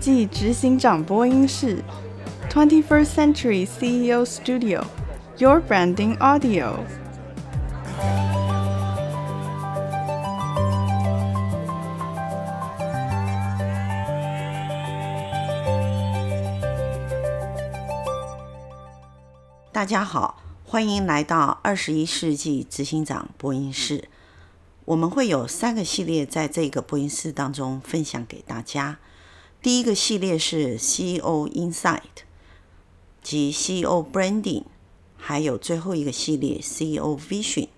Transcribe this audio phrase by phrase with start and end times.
[0.00, 1.84] 世纪执行长播音室
[2.48, 6.76] ，Twenty First Century CEO Studio，Your Branding Audio。
[19.70, 24.08] 大家好，欢迎来到二十一世纪执行长播音室。
[24.86, 28.96] 我们会有三个系列在这个播音室当中分享给大家。
[29.62, 32.00] 第一个系列是 CEO Insight
[33.22, 34.64] 及 CEO Branding，
[35.18, 37.68] 还有最后一个系列 CEO Vision。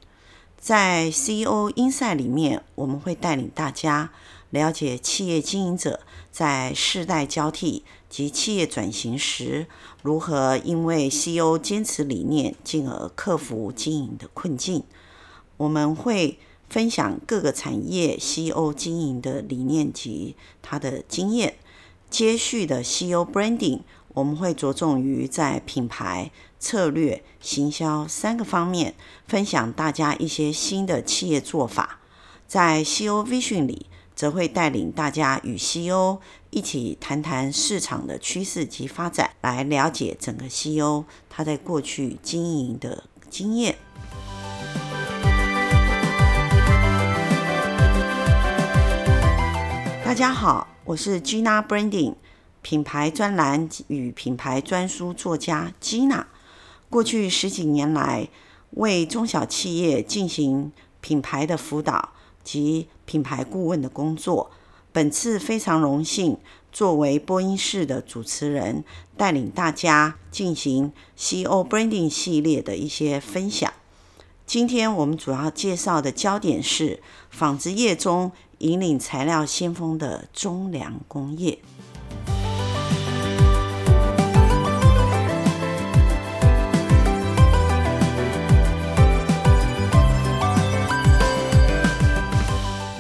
[0.56, 4.12] 在 CEO Insight 里面，我们会带领大家
[4.50, 5.98] 了解企业经营者
[6.30, 9.67] 在世代交替及企业转型时，
[10.02, 14.84] 如何因为 CEO 坚持理念，进而克服经营的困境。
[15.56, 21.56] 我们会分享各个产业 CEO 经营的理念及他的经验。
[22.12, 23.80] 接续的 CEO Branding，
[24.12, 28.94] 我们会着重于在品牌、策略、行销三个方面，
[29.27, 32.00] 分享大家一些新的企业做法。
[32.46, 36.18] 在 CEO Vision 里，则会带领大家与 CEO
[36.50, 43.74] 一起谈谈市场的趋势及发展，来了解整个 CEO 他在过去经营的经验。
[50.12, 52.17] 大家好，我是 Gina Branding
[52.61, 56.27] 品牌专栏与品牌专书作家 Gina。
[56.90, 58.28] 过去十几年来，
[58.73, 62.11] 为中小企业进行品牌的辅导
[62.45, 64.50] 及品牌顾问的工作。
[64.92, 66.36] 本次非常荣幸
[66.70, 68.84] 作为播音室的主持人，
[69.17, 73.73] 带领大家进行 CEO Branding 系列的一些分享。
[74.44, 78.30] 今天我们主要介绍的焦点是纺织业中。
[78.62, 81.58] 引领材料先锋的中粮工业。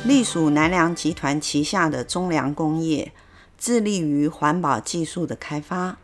[0.04, 3.12] 隶属南粮集团旗下的中粮工业，
[3.56, 5.96] 致力于环保技术的开发，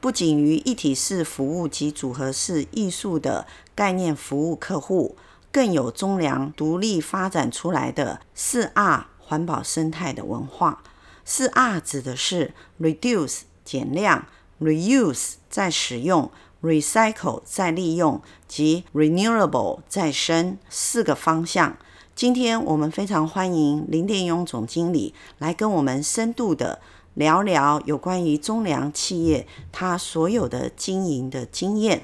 [0.00, 5.14] 不仅于一体式服务及组合式艺术的概念服务客户。
[5.54, 10.82] 更有中粮独立发展出来的四 R 环保生态的文化。
[11.24, 14.26] 四 R 指的是 Reduce 减量、
[14.60, 21.76] Reuse 再使用、Recycle 再利用及 Renewable 再生四个方向。
[22.16, 26.80] 今天我们非常欢迎林殿庸总经理来跟我们深度的
[27.14, 32.02] 聊聊有关于中粮企业他所有的经营的经验。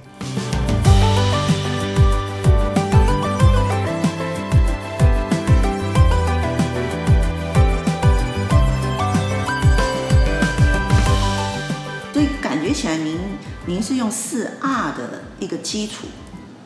[12.81, 13.19] 起来，您
[13.67, 16.07] 您是用四 R 的一个基础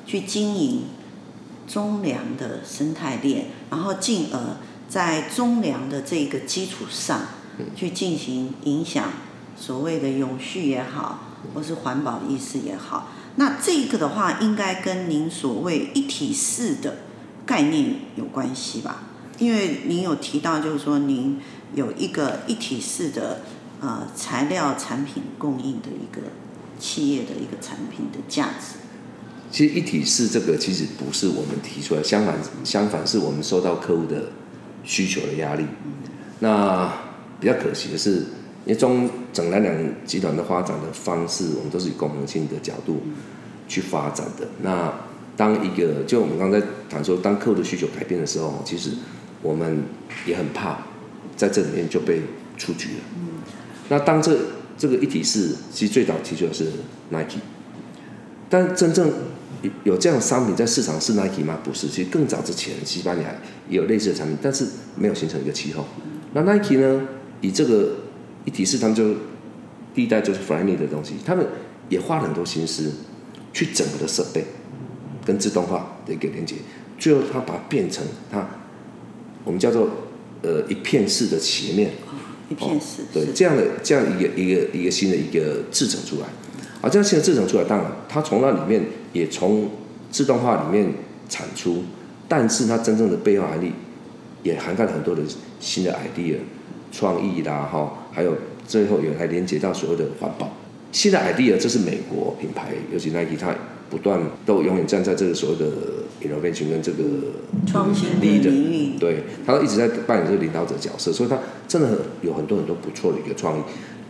[0.06, 0.84] 去经营
[1.66, 4.58] 中粮的生态链，然后进而
[4.88, 7.22] 在中粮的这个基础上
[7.74, 9.08] 去进行影响
[9.56, 11.18] 所谓的永续也好，
[11.52, 13.08] 或是环保意识也好。
[13.34, 16.98] 那这个的话，应该跟您所谓一体式的
[17.44, 19.02] 概念有关系吧？
[19.40, 21.40] 因为您有提到，就是说您
[21.74, 23.40] 有一个一体式的。
[23.80, 26.22] 呃，材料产品供应的一个
[26.78, 28.78] 企业的一个产品的价值。
[29.50, 32.34] 其实一体式这个其实不是我们提出来，相反
[32.64, 34.30] 相反是我们受到客户的
[34.82, 35.64] 需求的压力。
[35.84, 35.92] 嗯、
[36.40, 36.92] 那
[37.38, 38.10] 比较可惜的是，
[38.64, 43.02] 因为中整南两集团的发展的方式，我们都是以功能性的角度
[43.68, 44.44] 去发展的。
[44.44, 44.92] 嗯、那
[45.36, 48.90] 当一个就我们刚才谈说，当客户的需求改变的时候，其实
[49.42, 49.84] 我们
[50.26, 50.78] 也很怕
[51.36, 52.22] 在这里面就被
[52.56, 53.00] 出局了。
[53.18, 53.23] 嗯
[53.88, 54.36] 那当这
[54.78, 56.66] 这个一体式，其实最早提出的是
[57.10, 57.38] Nike，
[58.48, 59.12] 但真正
[59.62, 61.58] 有有这样的商品在市场是 Nike 吗？
[61.62, 63.28] 不是，其实更早之前，西班牙
[63.68, 64.66] 也有类似的产品，但是
[64.96, 65.84] 没有形成一个气候。
[66.32, 67.02] 那 Nike 呢，
[67.40, 67.96] 以这个
[68.44, 69.14] 一体式，他们就
[69.94, 71.46] 第一代就是 Flyknit 的东西，他们
[71.88, 72.90] 也花了很多心思
[73.52, 74.44] 去整合的设备
[75.24, 76.56] 跟自动化的一个连接，
[76.98, 78.48] 最后他把它变成它
[79.44, 79.88] 我们叫做
[80.42, 81.92] 呃一片式的鞋面。
[82.48, 86.26] 一片式、哦、对这样的这样一个一个一个新的一个制成出来，
[86.80, 88.82] 啊，这样新的制成出来，当然它从那里面
[89.12, 89.70] 也从
[90.10, 90.92] 自动化里面
[91.28, 91.84] 产出，
[92.28, 93.72] 但是它真正的背后含义
[94.42, 95.22] 也涵盖了很多的
[95.60, 96.36] 新的 idea
[96.92, 98.36] 创意啦，哈、哦，还有
[98.66, 100.52] 最后也还连接到所谓的环保。
[100.92, 103.52] 新的 idea，这是美国品牌，尤其 Nike，它
[103.90, 105.66] 不断都永远站在这个所谓的
[106.28, 107.04] innovation 跟这个
[107.66, 111.38] 创新的领域，对，他一直在扮演这个领导者角色，所以他
[111.68, 113.62] 真的很有很多很多不错的一个创意。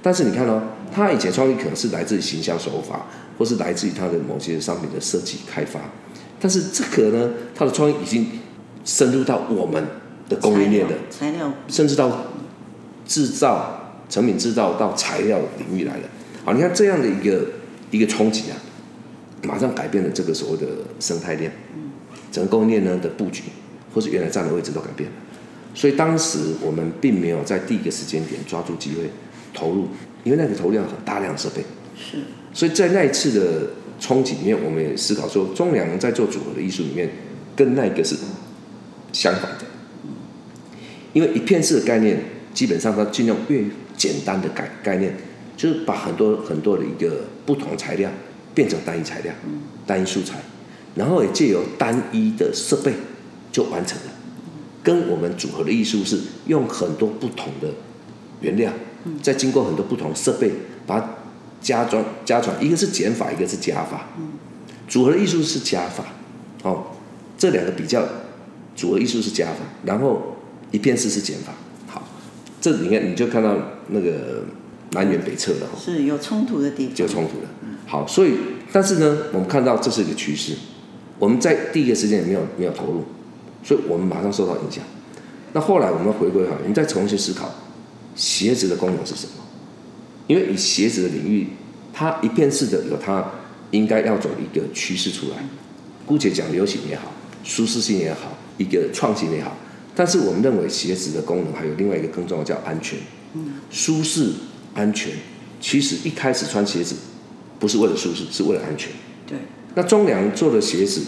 [0.03, 0.63] 但是你看哦，
[0.93, 3.07] 他以前创意可能是来自于行销手法，
[3.39, 5.81] 或是来自于他的某些商品的设计开发，
[6.39, 8.27] 但是这个呢，他的创意已经
[8.85, 9.83] 深入到我们
[10.29, 12.27] 的供应链的材料，甚至到
[13.07, 16.03] 制造成品制造到材料领域来了。
[16.45, 17.47] 好，你看这样的一个
[17.91, 18.57] 一个冲击啊，
[19.45, 20.67] 马上改变了这个所谓的
[21.01, 21.51] 生态链，
[22.35, 23.45] 整个供应链呢的布局，
[23.95, 25.17] 或是原来站的位置都改变了。
[25.75, 29.09] 所以当时我们并没有在第一个时间点抓住机会。
[29.57, 29.87] 投入，
[30.25, 31.63] 因为那个投入量很大量设备，
[31.97, 32.19] 是，
[32.53, 33.71] 所以在那一次的
[34.01, 37.09] 冲击里面，我们也思考说，中粮在做组合的艺术里面，
[37.55, 38.17] 跟那个是
[39.13, 39.59] 相反的。
[41.13, 42.19] 因为一片式的概念，
[42.53, 43.63] 基本上它尽量越
[43.97, 45.15] 简单的概概念，
[45.57, 48.11] 就是把很多很多的一个不同材料
[48.57, 49.33] 变成单一材料，
[49.87, 50.41] 单一素材，
[50.95, 52.95] 然后也借由单一的设备
[53.51, 54.13] 就完成了。
[54.83, 57.69] 跟我们组合的艺术是用很多不同的
[58.41, 58.73] 原料。
[59.23, 60.51] 再经过很多不同的设备，
[60.87, 61.11] 把它
[61.61, 64.09] 加装加装，一个是减法，一个是加法。
[64.89, 66.07] 组合的艺术是加法，
[66.63, 66.85] 哦，
[67.37, 68.03] 这两个比较，
[68.75, 70.39] 组合艺术是加法，然后
[70.71, 71.53] 一片式是减法。
[71.87, 72.09] 好，
[72.63, 73.55] 这里面你就看到
[73.89, 74.45] 那个
[74.93, 77.47] 南辕北辙了，是有冲突的地方，就有冲突的。
[77.87, 78.39] 好，所以
[78.73, 80.55] 但是呢，我们看到这是一个趋势，
[81.19, 83.05] 我们在第一个时间也没有没有投入，
[83.63, 84.83] 所以我们马上受到影响。
[85.53, 87.55] 那后来我们回归哈，我们再重新思考。
[88.17, 89.45] 鞋子的功能是什么？
[90.27, 91.49] 因为以鞋子的领域，
[91.93, 93.25] 它一片式的有它
[93.73, 95.37] 应该要走一个趋势出来。
[96.07, 97.13] 姑且讲流行也好，
[97.43, 99.57] 舒适性也好，一个创新也好。
[99.97, 102.99] 但是我们认为鞋子的功能还有另外一个更重要，叫安全。
[103.71, 104.33] 舒适、
[104.75, 105.13] 安全。
[105.61, 106.95] 其实一开始穿鞋子
[107.59, 108.93] 不是为了舒适，是为了安全。
[109.27, 109.39] 对。
[109.75, 111.03] 那中粮做的鞋子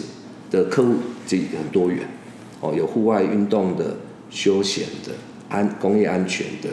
[0.51, 2.07] 的客户这很多元
[2.59, 3.97] 哦，有户外运动的、
[4.29, 5.13] 休闲的、
[5.49, 6.69] 安工业安全的。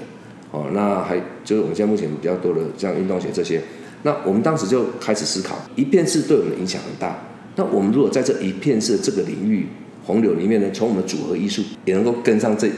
[0.51, 3.61] 哦，那还就是我们现在目前比较多的像运动鞋这些，
[4.05, 7.19] 那我们当时就开始思考，一片式对我们的影响很大。
[7.57, 9.67] 那我们如果在这一片式这个领域
[10.05, 12.71] 洪流里面呢，从我们的组合艺术也能够跟上这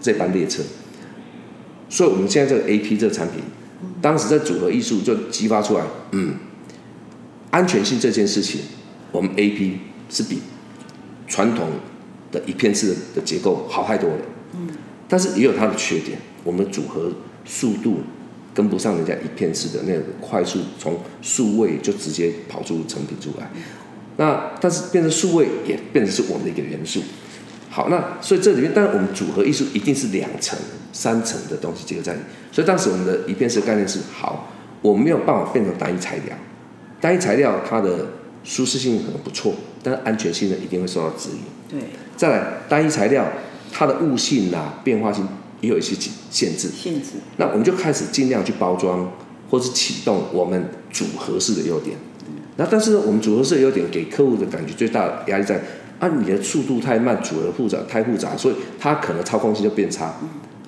[0.00, 0.62] 这班列车。
[1.88, 3.40] 所以，我们现在这个 AP 这个产品，
[4.00, 6.34] 当时在组合艺术就激发出来，嗯，
[7.50, 8.60] 安全性这件事情，
[9.12, 9.72] 我们 AP
[10.10, 10.40] 是比
[11.26, 11.68] 传统
[12.30, 14.16] 的一片式的结构好太多了。
[14.54, 14.68] 嗯，
[15.08, 16.18] 但是也有它的缺点。
[16.44, 17.10] 我们组合
[17.44, 17.98] 速度
[18.54, 23.50] 跟不上人家一片式的那个快速，从数位就直接跑出成品出来。
[24.16, 27.02] 那但是变成数位也变成是我们的一个元素。
[27.68, 30.58] 好，那所以这里面，当然我们组合艺术一定是两层、
[30.92, 32.20] 三层的东西结合在里。
[32.50, 34.50] 所以当时我们的一片式概念是：好，
[34.80, 36.34] 我没有办法变成单一材料，
[37.06, 38.08] 单一材料它的
[38.42, 41.70] 舒适性可能不错，但是安全性呢一定会受到质疑。
[41.70, 41.78] 对。
[42.16, 43.24] 再来，单一材料
[43.70, 45.24] 它的物性啊、变化性。
[45.62, 45.96] 也有一些
[46.30, 47.12] 限制，限制。
[47.38, 49.10] 那我们就开始尽量去包装，
[49.50, 51.96] 或是启动我们组合式的优点。
[52.56, 55.58] 那但是呢，我们组合式的优点给客户的感觉最大的压力在
[55.98, 60.14] 啊，你的速度太慢，组合复杂太复杂，所以它可能操控性就变差，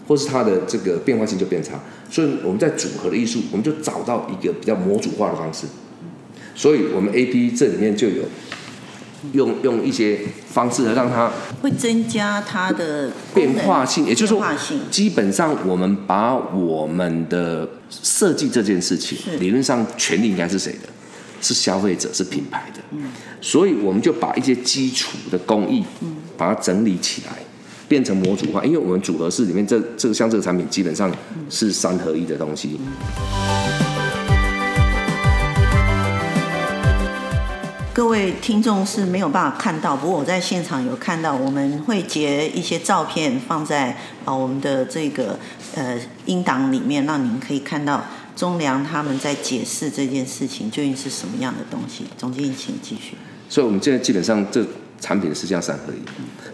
[0.07, 1.79] 或是它的这个变化性就变差。
[2.11, 5.67] 所以我们在组合的艺术，我们就找到一个比较模组化的方式。
[6.59, 8.25] 所以我们 AP 这里面就有。
[9.33, 11.29] 用用一些方式来让它
[11.61, 14.41] 会增加它的变化性，也就是说，
[14.93, 20.89] 基本上我们把我们的设计这件事情，理论上权利应该是谁的？
[21.41, 22.81] 是消费者，是品牌的。
[23.41, 25.85] 所以我们就把一些基础的工艺，
[26.37, 27.33] 把它整理起来，
[27.89, 28.65] 变成模组化。
[28.65, 31.13] 因为我们组合式里面这这个像这个产品，基本上
[31.51, 32.79] 是三合一的东西。
[37.99, 43.91] 各位听众是没有办法看到，不过我在现场有看到，我们会截一些照片放在
[44.25, 45.37] 啊我们的这个
[45.75, 48.05] 呃音档里面，让您可以看到
[48.37, 52.05] 中良他们在解释这件事情究竟是什么样的东西。
[52.17, 53.17] 总经理，请继续。
[53.49, 54.65] 所以，我们现在基本上这
[55.01, 55.99] 产品是这样三合一。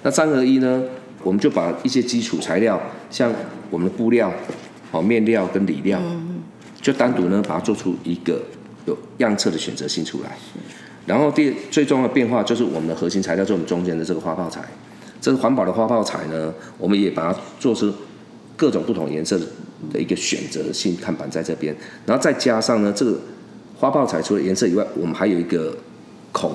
[0.03, 0.83] 那三合一呢，
[1.23, 3.31] 我们就把一些基础材料，像
[3.69, 4.33] 我们的布料、
[4.91, 6.01] 好面料跟里料，
[6.81, 8.43] 就单独呢把它做出一个
[8.87, 10.39] 有样册的选择性出来。
[11.07, 14.63] 然后第最重要的变化就是我们的核心材料，就是我们中间的这个花炮材，
[15.21, 17.93] 这个环保的花炮材呢，我们也把它做出
[18.57, 19.39] 各种不同颜色
[19.93, 23.19] 的一个选择性看板在这边，然后再加上呢，这个
[23.79, 25.77] 花炮材除了颜色以外，我们还有一个
[26.33, 26.53] 孔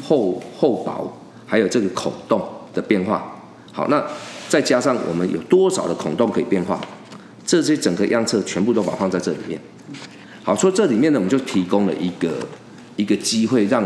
[0.00, 1.12] 厚厚薄，
[1.44, 2.40] 还有这个孔洞
[2.72, 3.34] 的变化。
[3.72, 4.04] 好，那
[4.48, 6.80] 再加上我们有多少的孔洞可以变化，
[7.44, 9.60] 这些整个样册全部都把它放在这里面。
[10.44, 12.34] 好，所以这里面呢，我们就提供了一个。
[12.98, 13.82] 一个机会让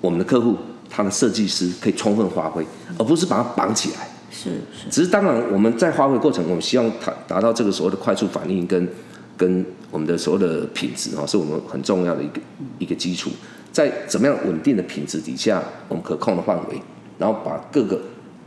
[0.00, 0.56] 我们的客户
[0.90, 2.66] 他的设计师可以充分发挥，
[2.98, 4.08] 而不是把它绑起来。
[4.30, 4.90] 是是。
[4.90, 8.88] 只是当然，我们在发挥过程，我们希望它达到这个所谓的快速反应跟
[9.36, 12.40] 跟我们的所有的品质啊，是我们很重要的一个
[12.78, 13.30] 一个基础。
[13.70, 16.80] 在怎么样稳定的品质底下，我们可控的范围，
[17.18, 18.00] 然后把各个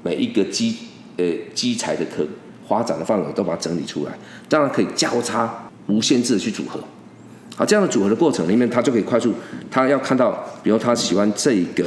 [0.04, 0.76] 每一个基
[1.18, 2.26] 呃基材的可
[2.68, 4.12] 发展的范围都把它整理出来，
[4.50, 6.80] 当然可以交叉无限制的去组合。
[7.56, 9.34] 好，这样的组合的过程里面，他就可以快速，
[9.72, 11.86] 他要看到，比如他喜欢这一个，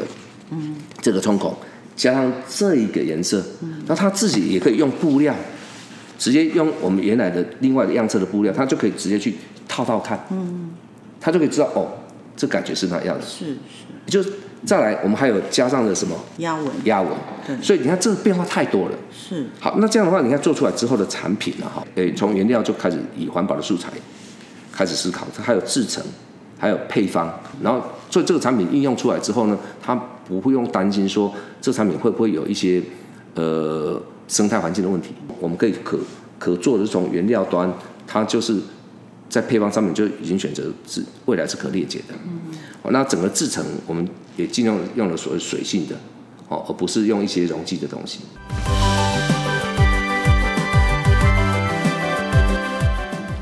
[0.51, 1.55] 嗯，这个冲孔，
[1.95, 3.45] 加上这一个颜色，
[3.87, 5.35] 那他自己也可以用布料，
[6.19, 9.35] 直接用我们原来的另外的样式的布料，他就可以直接去
[9.69, 10.71] 套套看，嗯，
[11.21, 11.87] 他就可以知道哦，
[12.35, 13.55] 这感觉是那样的，是是，
[14.07, 14.25] 就
[14.65, 16.17] 再来，我们还有加上了什么？
[16.39, 17.13] 压纹，压纹，
[17.47, 23.91] 对，所以你看这个变化太多了，是，好，那这样的话，你看做出来之后的产品呢，哈，诶，从原料就开始以环保的素材。
[24.79, 26.01] 开始思考，它还有制成，
[26.57, 27.29] 还有配方，
[27.61, 29.93] 然后所以这个产品应用出来之后呢，它
[30.25, 32.81] 不会用担心说这产品会不会有一些
[33.35, 35.09] 呃生态环境的问题。
[35.41, 35.99] 我们可以可
[36.39, 37.69] 可做的这种原料端，
[38.07, 38.57] 它就是
[39.29, 42.15] 在配方上面就已经选择是未来是可裂解的。
[42.25, 45.97] 嗯，那整个制成我们也尽量用了所谓水性的，
[46.47, 48.21] 哦，而不是用一些溶剂的东西。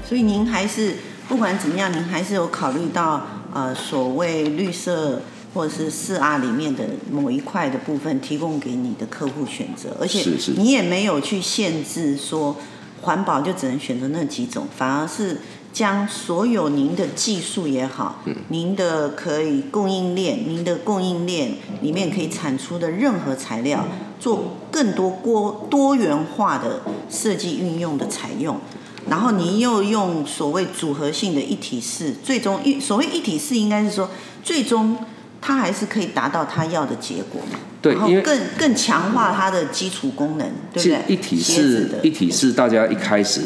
[0.08, 0.94] 所以您还是。
[1.28, 10.25] 不管怎么样，您还是有考虑到呃所谓绿色或者是四 R 里面的某一块的部分，提供给你的客户选择，而且
[10.56, 12.56] 你也没有去限制说
[13.02, 15.40] 环保就只能选择那几种，反而是
[15.73, 23.85] 将所有您的技术也好，您的可以供应链，您的供应链里面可以产出的任何材料，
[24.21, 28.61] 做更多多多元化的设计运用的采用。
[29.08, 34.10] 然后你又用所谓组合性的一体式，最终一所谓一体式应该是说，
[34.42, 34.96] 最终
[35.40, 37.58] 它还是可以达到它要的结果嘛？
[37.80, 41.14] 对，然后更更强化它的基础功能，对不对？
[41.14, 43.42] 一体式一体式，大家一开始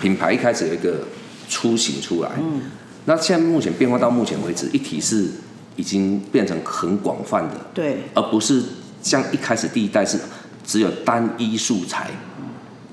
[0.00, 1.04] 品牌一开始有一个
[1.48, 2.62] 雏形出来，嗯，
[3.06, 5.28] 那现在目前变化到目前为止，一体式
[5.74, 8.62] 已经变成很广泛的，对，而不是
[9.02, 10.16] 像一开始第一代是
[10.64, 12.10] 只有单一素材。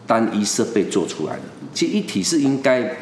[0.05, 1.41] 单一设备做出来的，
[1.73, 2.97] 其实一体是应该，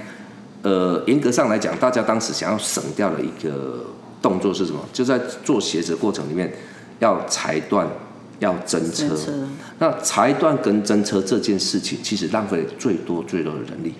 [0.61, 3.85] 呃，严格上来讲，大家当时想要省掉的一个
[4.21, 4.79] 动作是什么？
[4.93, 6.53] 就在做鞋子的过程里面，
[6.99, 7.87] 要裁断，
[8.39, 9.09] 要针车。
[9.15, 9.31] 车。
[9.79, 13.93] 那裁断跟针车这件事情，其实浪费最多最多的人力，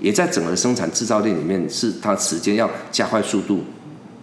[0.00, 3.64] 也在整个生产制造链里面，是它时间要加快速度，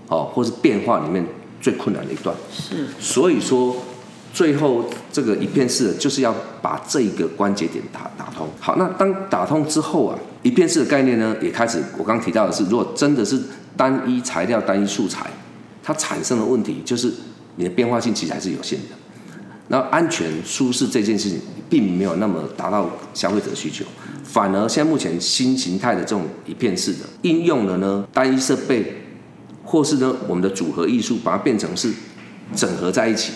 [0.07, 1.25] 哦，或是变化里面
[1.59, 2.35] 最困难的一段。
[2.51, 2.87] 是。
[2.99, 3.75] 所以说。
[4.33, 8.47] 最后这个一片式的就是要把这一个关节点打打通。
[8.59, 11.81] 好，那当打通之后啊，一片式的概念呢也开始。
[11.97, 13.41] 我刚提到的是，如果真的是
[13.75, 15.25] 单一材料、单一素材，
[15.83, 17.11] 它产生的问题就是
[17.55, 18.95] 你的变化性其实还是有限的。
[19.67, 21.39] 那安全舒适这件事情
[21.69, 23.85] 并没有那么达到消费者需求，
[24.23, 29.03] 反而现在目前新形态的这种一片式的应用了呢，单一设备
[29.63, 31.91] 或是呢我们的组合艺术，把它变成是。
[32.53, 33.31] 整合在一起，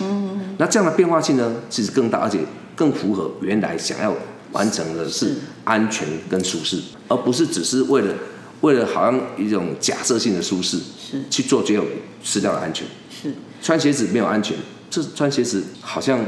[0.58, 2.40] 那这样的变化性呢，其实更大，而且
[2.76, 4.16] 更符合原来想要
[4.52, 8.14] 完成的是安全跟舒适，而不是只是为了
[8.62, 11.86] 为了好像一种假设性的舒适，是去做只有
[12.24, 14.58] 失掉了安全，是穿鞋子没有安全，
[14.90, 16.26] 这穿鞋子好像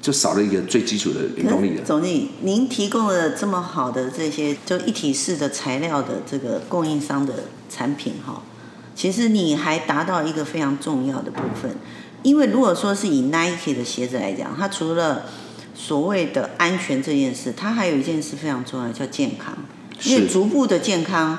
[0.00, 1.84] 就少了一个最基础的原动力了。
[1.84, 8.42] 总经理，您提供了这么好的这些就一体式的材料的这个供应商的产品哈，
[8.94, 11.76] 其实你还达到一个非常重要的部分。
[12.22, 15.26] 因为如果说是以 Nike 的鞋子来讲，它除了
[15.76, 19.54] 所谓的安全这件事，它还有一件事非常重要，叫健康。
[20.04, 21.38] 因为足部的健康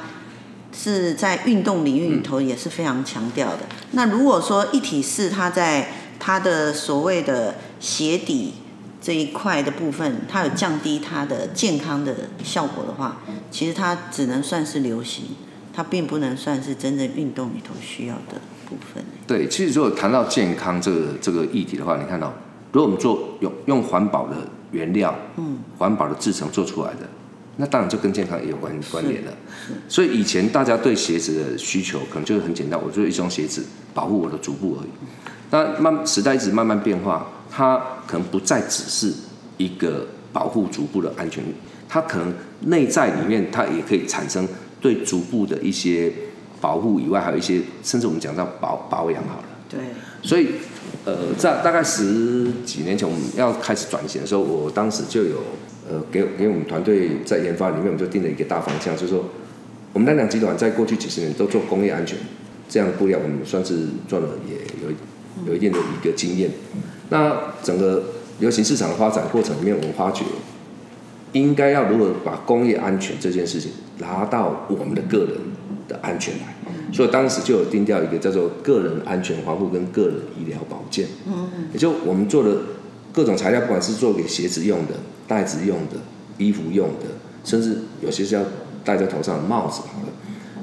[0.71, 3.61] 是在运动领域里头也是非常强调的。
[3.63, 3.87] 嗯。
[3.91, 5.89] 那如果说一体式，它在
[6.19, 8.53] 它的所谓的鞋底
[9.01, 15.25] 这一块的部分，它有降低它的健康的效果的话，其实它只能算是流行，
[15.73, 18.39] 它并不能算是真正运动里头需要的。
[18.69, 22.33] 部分对，其实如果谈到健康这个这个议题的话，你看到，
[22.77, 24.35] 如果我们做用用环保的
[24.71, 27.09] 原料，嗯，环保的制成做出来的，
[27.55, 29.31] 那当然就跟健康也有关关联了。
[29.89, 33.65] 所以以前大家对鞋子的需求可能就是很简单，我做一双鞋子
[33.95, 34.89] 保护我的足部而已。
[35.49, 39.11] 那慢时代一直慢慢变化，它可能不再只是
[39.57, 41.43] 一个保护足部的安全，
[41.89, 42.31] 它可能
[42.67, 44.47] 内在里面它也可以产生
[44.79, 46.13] 对足部的一些。
[46.59, 49.43] 保护以外，还有一些，甚至我们讲到保保养好了。
[49.69, 49.79] 对。
[50.23, 50.47] 所以，
[51.07, 55.37] 呃，在大概十几年前我们要开始转型的时候，我当时就有
[55.89, 59.23] 呃给给我们团队在研发里面，我们就定了一个大方向，就是说，
[59.93, 62.19] 我们南良集团在过去几十年都做工业安全
[62.67, 64.93] 这样的布料，我们算是做了也有
[65.47, 66.51] 有一定的一个经验。
[67.07, 68.03] 那整个
[68.39, 70.25] 流行市场的发展过程里面，我们发觉
[71.31, 75.37] 应该要如何把工业安全这件事情拿到我们的个人
[75.87, 76.56] 的安全来，
[76.91, 81.07] 所以当时就有定调一个叫做个人安全防护跟个人医疗保健。
[81.27, 82.55] 嗯，也就我们做的
[83.11, 84.93] 各种材料，不管是做给鞋子用的、
[85.27, 85.97] 袋子用的、
[86.37, 87.05] 衣服用的，
[87.43, 88.41] 甚至有些是要
[88.83, 90.07] 戴在头上的帽子好了，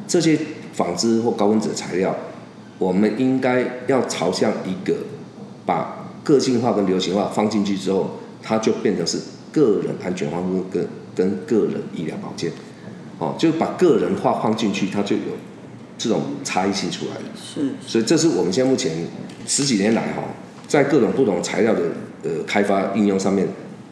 [0.06, 0.38] 这些
[0.72, 2.16] 纺织或高分子材料，
[2.78, 4.94] 我们应该要朝向一个
[5.66, 9.18] 把个性化跟流行化放进去之后，它就变成是
[9.52, 12.50] 个人安全防护跟跟个人医疗保健。
[13.18, 15.22] 哦，就把个人化放进去，它就有
[15.96, 17.22] 这种差异性出来了。
[17.34, 18.92] 是，所以这是我们现在目前
[19.46, 20.24] 十几年来哈，
[20.66, 21.80] 在各种不同材料的
[22.22, 23.46] 呃开发应用上面，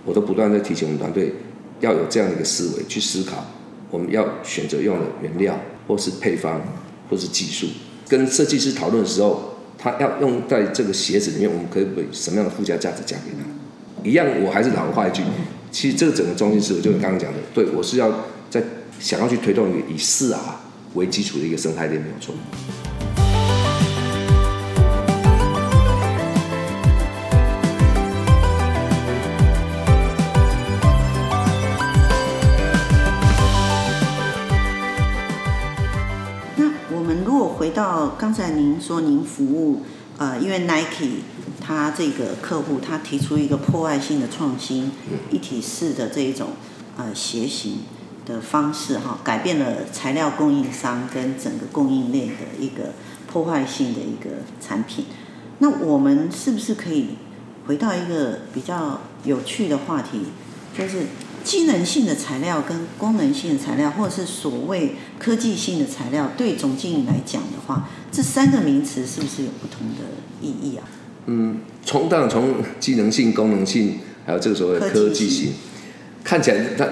[0.04, 1.32] 我都不断在提醒我们团队
[1.80, 3.44] 要有这样的一个思维去思考，
[3.90, 6.60] 我们要选择用的原料或是配方
[7.08, 7.66] 或是技术，
[8.08, 14.08] 跟设计师讨论的时候，他要用在这个鞋子里面，我们可以给什么样的附加价值加给他？
[14.08, 15.22] 一样，我还是老话一句，
[15.70, 18.12] 其实这个整个中心思维就是刚刚讲的，对我是要
[18.50, 18.62] 在。
[19.00, 20.38] 想要去推动一个以四 R
[20.94, 22.34] 为基础的一个生态链，没有错。
[36.56, 39.82] 那我们如果回到刚才您说您服务，
[40.18, 41.22] 呃，因为 Nike
[41.60, 44.92] 他这个客户他提出一个破坏性的创新，
[45.30, 46.48] 一体式的这一种
[46.96, 47.78] 呃鞋型。
[48.24, 52.92] 的方式哈，改变了材料供应商跟整个供应链的一个
[53.26, 55.06] 破坏性的一个产品。
[55.58, 57.10] 那我们是不是可以
[57.66, 60.20] 回到一个比较有趣的话题，
[60.76, 61.06] 就是
[61.42, 70.04] 机能性的材料跟功能性的材料，或者是所谓科技性的材料，对总经理来讲的话，这三个名词是不是有不同的
[70.40, 70.84] 意义啊？
[71.26, 75.52] 嗯，从当然从机能性、功能性，还有这个所谓的科技性，
[76.22, 76.86] 看起来它。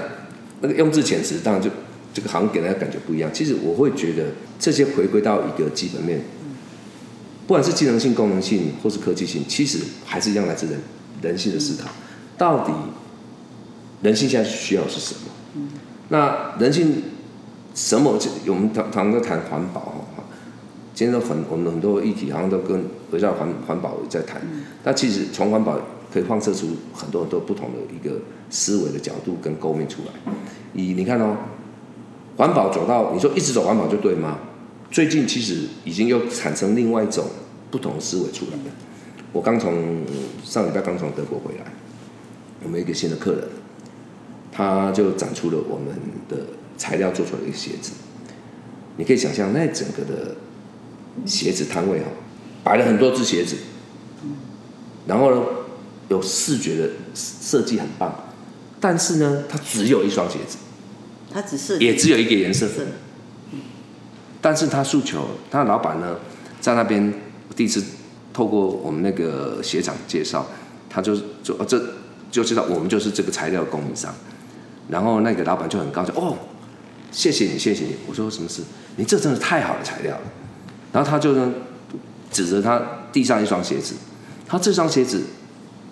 [0.60, 1.70] 那个用字遣词，当然就
[2.12, 3.30] 这个好像给人家感觉不一样。
[3.32, 4.26] 其实我会觉得
[4.58, 6.20] 这些回归到一个基本面，
[7.46, 10.78] 不管是技能性、功能性或是科技性，其实还是一样来自人
[11.22, 11.88] 人性的思考。
[12.36, 12.72] 到底
[14.02, 15.60] 人性现在需要是什么？
[16.08, 17.02] 那人性
[17.74, 18.18] 什么？
[18.46, 19.80] 我们常常在谈环保
[20.16, 20.24] 哈，
[20.94, 24.42] 今天都很我们很多议题好像都跟围绕环环保在谈。
[24.84, 25.80] 那其实从环保。
[26.12, 28.20] 可以放射出很多很多不同的一个
[28.50, 30.32] 思维的角度跟构面出来。
[30.74, 31.36] 以你看哦，
[32.36, 34.38] 环保走到你说一直走环保就对吗？
[34.90, 37.24] 最近其实已经又产生另外一种
[37.70, 38.62] 不同的思维出来了。
[39.32, 40.02] 我刚从
[40.42, 41.64] 上礼拜刚从德国回来，
[42.64, 43.44] 我们一个新的客人，
[44.50, 45.94] 他就展出了我们
[46.28, 47.92] 的材料做出来的一个鞋子。
[48.96, 50.34] 你可以想象那整个的
[51.24, 52.06] 鞋子摊位哈，
[52.64, 53.56] 摆了很多只鞋子，
[55.06, 55.42] 然后呢，
[56.10, 58.12] 有视觉的设计很棒，
[58.80, 60.58] 但是呢，它只有一双鞋子，
[61.32, 62.68] 它只是也只有一个颜色，
[64.40, 66.16] 但是他诉求，他的老板呢，
[66.60, 67.14] 在那边
[67.54, 67.80] 第一次
[68.32, 70.44] 透过我们那个鞋厂介绍，
[70.88, 71.80] 他就就这
[72.28, 74.12] 就知道我们就是这个材料供应商，
[74.88, 76.36] 然后那个老板就很高兴哦，
[77.12, 78.62] 谢谢你，谢谢你，我说什么事？
[78.96, 80.22] 你这真的太好的材料了，
[80.92, 81.52] 然后他就呢
[82.32, 83.94] 指着他地上一双鞋子，
[84.48, 85.22] 他这双鞋子。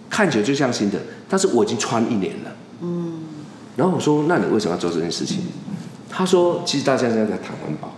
[0.09, 2.51] 看起来就像新的，但是我已经穿一年了。
[2.81, 3.23] 嗯。
[3.77, 5.39] 然后我说：“那你为什么要做这件事情？”
[6.11, 7.93] 他说：“其实大家现在在谈环保，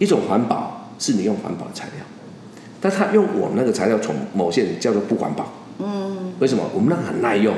[0.00, 2.04] 一种环保是你用环保的材料，
[2.80, 5.52] 但他用我们那个材料，从某些人叫做不环保。
[5.78, 6.32] 嗯。
[6.40, 6.64] 为什么？
[6.74, 7.54] 我们那个很耐用，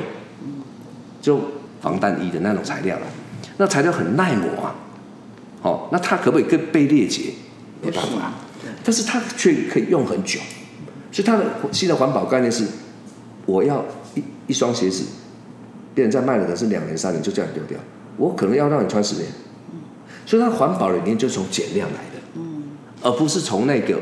[1.19, 1.39] 就
[1.81, 3.07] 防弹衣的那种材料了。
[3.57, 4.75] 那材料很耐磨啊。
[5.63, 7.33] 哦，那它可不可以更被裂解？
[7.81, 8.33] 没办法。
[8.83, 10.39] 但是它却可以用很久，
[11.11, 12.67] 所以它的新的环保概念是。
[13.45, 15.05] 我要一一双鞋子，
[15.93, 17.77] 别人在卖了的是两年三年就这样丢掉，
[18.17, 19.27] 我可能要让你穿十年，
[20.25, 22.41] 所以它环保理念就是从减量来的，
[23.01, 23.99] 而不是从那个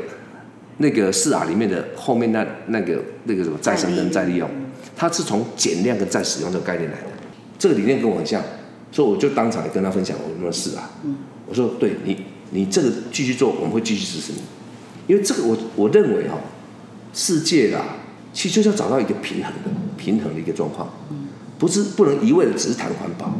[0.78, 4.48] 那个四 R 里面的后面那那个那个什么再生跟再利用，
[4.96, 7.06] 它是从减量跟再使用这个概念来的，
[7.58, 8.42] 这个理念跟我很像，
[8.90, 10.82] 所以我就当场跟他分享我们的四 R，
[11.46, 14.42] 我说对你你这个继续做，我们会继续支持你，
[15.06, 16.38] 因为这个我我认为哈，
[17.12, 17.84] 世界啦。
[18.34, 20.90] 其实就是要找到一个平衡的、平衡的一个状况，
[21.56, 23.32] 不是不能一味的只是谈环保，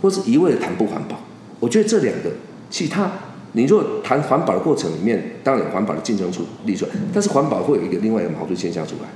[0.00, 1.18] 或是一味的谈不环保。
[1.58, 2.30] 我觉得这两个，
[2.70, 3.10] 其实它，
[3.52, 9.08] 你如果谈环保的过程里面，当然有环保的竞争出立出来，但是环保会有一个另外一个矛盾现象出来。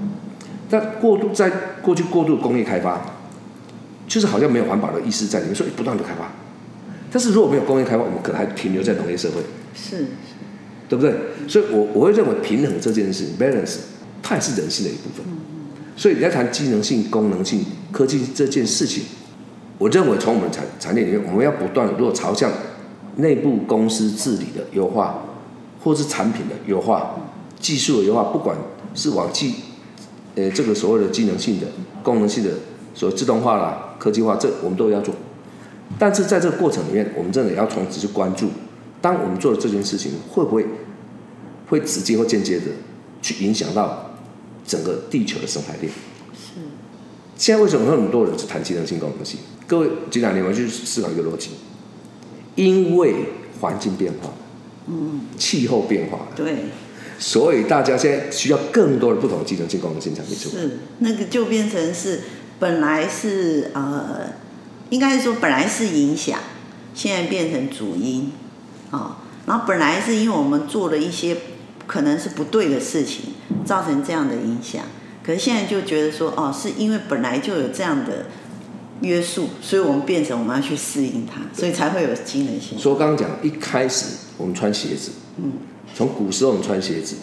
[0.69, 1.49] 但过度在
[1.81, 3.01] 过去过度工业开发，
[4.09, 6.33] 就是好像没有环保的意识在里面，所以不断的开发。
[7.13, 9.41] 但是如果没有工业开发，我们可能还停留在农业社会，
[9.75, 10.07] 是，是，
[10.89, 11.15] 对不对？
[11.47, 13.77] 所以我我会认为平衡这件事，balance。
[14.23, 15.25] 它也是人性的一部分。
[15.97, 19.05] 所以你在谈机能性、功能性、科技这件事情，
[19.77, 22.51] 我认为从我们产产业里面，我们要不断的，如果朝向
[23.17, 25.23] 内部公司治理的优化，
[25.83, 27.17] 或是产品的优化、
[27.59, 28.57] 技术的优化，不管
[28.95, 29.57] 是往技，
[30.37, 31.67] 呃，这个所谓的机能性的、
[32.03, 32.51] 功能性的，
[32.95, 35.15] 所谓自动化啦、科技化，这我们都要做。
[35.99, 38.49] 但是在这个过程里面，我们真的要从只是关注，
[39.03, 40.65] 当我们做的这件事情，会不会
[41.69, 42.67] 会直接或间接的
[43.21, 44.07] 去影响到。
[44.67, 45.93] 整个地球的生态链
[46.33, 46.61] 是。
[47.37, 49.41] 现在为什么有那么多人是谈技能性、功能性？
[49.67, 51.53] 各位，局长，你们去思考一个逻辑：
[52.55, 53.15] 因为
[53.61, 54.31] 环境变化，
[54.87, 56.67] 嗯，气候变化，对，
[57.19, 60.63] 所以大家现在需要更多的不同的机能性、功能性产品出来。
[60.63, 62.21] 是，那个就变成是
[62.59, 64.35] 本来是呃，
[64.91, 66.39] 应该是说本来是影响，
[66.95, 68.33] 现在变成主因
[68.91, 69.17] 啊、哦。
[69.47, 71.37] 然后本来是因为我们做了一些。
[71.91, 73.33] 可能是不对的事情，
[73.65, 74.85] 造成这样的影响。
[75.25, 78.27] 可是现在就觉得说，哦，是因为本来就有这样的
[79.01, 82.79] 约束，所以我们变成我们要去适应它，所以才会有机能性。
[82.79, 85.55] 所以我刚刚讲，一开始我们穿鞋子，嗯，
[85.93, 87.17] 从古时候我们穿鞋子，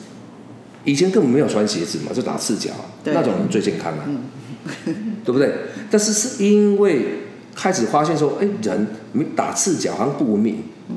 [0.84, 2.71] 以前根本没有穿鞋子嘛，就打赤脚，
[3.06, 5.49] 对那种人最健康啊，嗯、 对不对？
[5.89, 7.19] 但是是因为
[7.56, 8.86] 开始发现说，哎，人
[9.34, 10.95] 打赤脚好像不文明，嗯，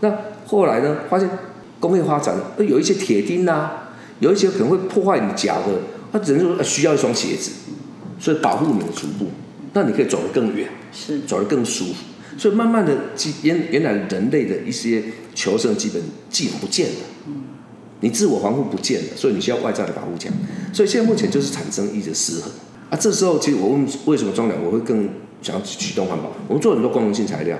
[0.00, 0.12] 那
[0.46, 1.26] 后来呢，发现。
[1.80, 3.70] 工业发展，有一些铁钉呐，
[4.20, 5.80] 有一些可能会破坏你脚的，
[6.12, 7.52] 他只能说需要一双鞋子，
[8.18, 9.26] 所以保护你的足部，
[9.74, 11.94] 那你可以走得更远，是走得更舒服。
[12.36, 12.96] 所以慢慢的，
[13.42, 15.02] 原原来人类的一些
[15.34, 17.32] 求生基本技能不见了，
[18.00, 20.32] 你自我防护不见了，所以你需要外在的保护墙。
[20.72, 22.50] 所以现在目前就是产生一直失衡
[22.90, 22.96] 啊。
[22.96, 25.08] 这时候其实我问为什么中粮我会更
[25.42, 26.32] 想要启动环保？
[26.46, 27.58] 我们做很多功能性材料，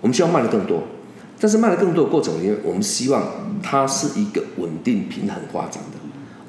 [0.00, 0.82] 我们需要卖的更多。
[1.40, 3.22] 但是卖的更多的过程里面，我们希望
[3.62, 5.98] 它是一个稳定平衡发展的，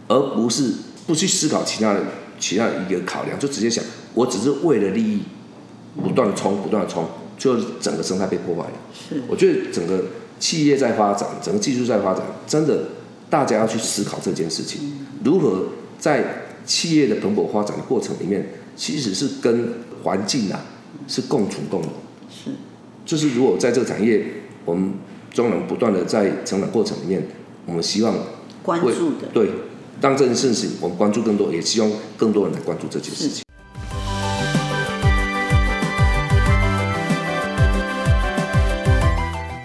[0.08, 0.72] 而不是
[1.06, 2.02] 不去思考其他的
[2.40, 5.24] 其他的一个考量，就直接想我只是为了利益
[6.02, 7.06] 不断的冲，不断的冲，
[7.38, 8.74] 就整个生态被破坏了。
[8.94, 10.02] 是，我觉得整个
[10.40, 12.84] 企业在发展，整个技术在发展，真的
[13.30, 15.66] 大家要去思考这件事情，如何
[16.00, 20.64] 在企业的蓬勃发展的过程里面，其实是跟环境啊
[21.08, 21.90] 是共处共荣。
[22.30, 22.52] 是，
[23.06, 24.24] 就是如果在这个产业。
[24.66, 24.94] 我们
[25.32, 27.26] 中能不断的在成长过程里面，
[27.68, 28.16] 我们希望
[28.64, 29.48] 关注的对，
[30.02, 33.44] 当这件事情我们关注更多，也希望更多人来关注这件事情。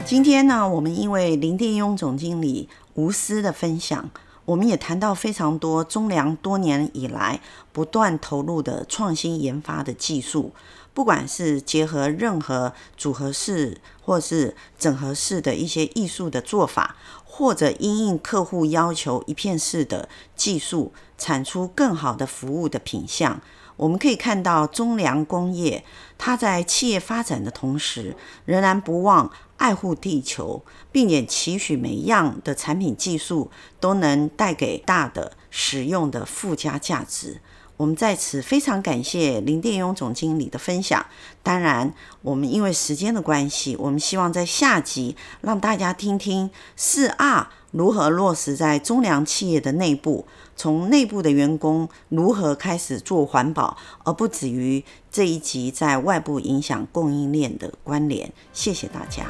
[0.04, 4.10] 今天呢，我们因为林定庸总经理无私的分享，
[4.44, 7.40] 我们也谈到非常多中粮多年以来
[7.72, 10.52] 不断投入的创新研发的技术。
[10.92, 23.40] 不管是结合任何组合式或是整合式的一些艺术的做法，或者因应客户要求一片式的技术，产出更好的服务的品相，
[23.76, 25.84] 我们可以看到中粮工业，
[26.18, 37.40] 它在企业发展的同时，仍然不忘爱护地球，并且期许每一样的产品技术都能带给大的使用的附加价值。
[37.80, 41.06] 我们在此非常感谢林殿庸总经理的分享。
[41.42, 58.30] 当然，我们因为时间的关系，我们希望在下集让大家听听四 R 如何落实在中粮企业的内部，从内部的员工如何开始做环保，而不止于这一集在外部影响供应链的关联。
[58.52, 59.24] 谢谢大家。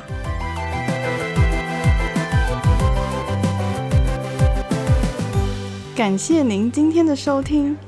[5.95, 7.79] 感谢您今天的收听。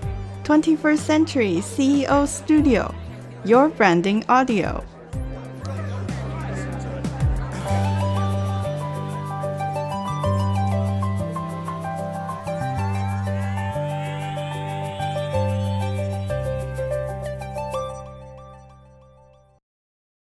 [0.52, 2.94] 21st Century CEO Studio,
[3.42, 4.84] Your Branding Audio.